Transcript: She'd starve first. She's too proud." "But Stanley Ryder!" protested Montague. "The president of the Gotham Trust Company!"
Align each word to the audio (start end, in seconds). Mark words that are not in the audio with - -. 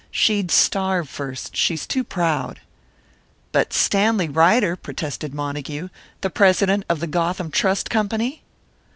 She'd 0.09 0.49
starve 0.49 1.07
first. 1.07 1.55
She's 1.55 1.85
too 1.85 2.03
proud." 2.03 2.59
"But 3.51 3.71
Stanley 3.71 4.27
Ryder!" 4.29 4.75
protested 4.75 5.31
Montague. 5.31 5.89
"The 6.21 6.31
president 6.31 6.85
of 6.89 7.01
the 7.01 7.05
Gotham 7.05 7.51
Trust 7.51 7.91
Company!" 7.91 8.41